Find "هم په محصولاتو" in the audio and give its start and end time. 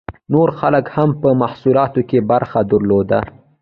0.95-2.01